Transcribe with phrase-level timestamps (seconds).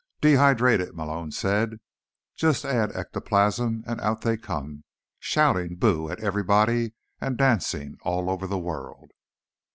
[0.19, 1.79] "Dehydrated," Malone said.
[2.35, 4.83] "Just add ectoplasm and out they come,
[5.19, 9.11] shouting boo at everybody and dancing all over the world."